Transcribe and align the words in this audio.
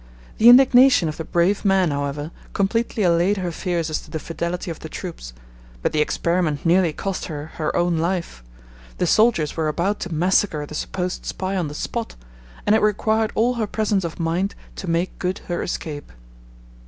The 0.39 0.49
indignation 0.49 1.07
of 1.09 1.17
the 1.17 1.23
brave 1.23 1.63
man, 1.63 1.91
however, 1.91 2.31
completely 2.53 3.03
allayed 3.03 3.37
her 3.37 3.51
fears 3.51 3.87
as 3.87 4.01
to 4.01 4.09
the 4.09 4.17
fidelity 4.17 4.71
of 4.71 4.79
the 4.79 4.89
troops, 4.89 5.31
but 5.83 5.91
the 5.91 6.01
experiment 6.01 6.65
nearly 6.65 6.91
cost 6.91 7.25
her 7.25 7.51
her 7.57 7.75
own 7.75 7.99
life. 7.99 8.43
The 8.97 9.05
soldiers 9.05 9.55
were 9.55 9.67
about 9.67 9.99
to 9.99 10.11
massacre 10.11 10.65
the 10.65 10.73
supposed 10.73 11.27
spy 11.27 11.55
on 11.55 11.67
the 11.67 11.75
spot, 11.75 12.15
and 12.65 12.73
it 12.73 12.81
required 12.81 13.31
all 13.35 13.53
her 13.61 13.67
presence 13.67 14.03
of 14.03 14.19
mind 14.19 14.55
to 14.77 14.89
make 14.89 15.19
good 15.19 15.37
her 15.47 15.61
escape. 15.61 16.11